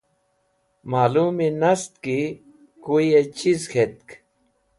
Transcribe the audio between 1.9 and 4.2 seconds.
ki kuyẽ chiz k̃htk.